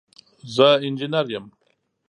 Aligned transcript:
زه 0.55 0.67
انجنیر 0.85 1.25
یم 1.33 1.45